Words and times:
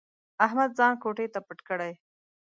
احمد 0.45 0.69
ځان 0.77 0.93
کوټې 1.03 1.25
ته 1.33 1.39
پټ 1.47 1.59
کړي. 1.69 1.91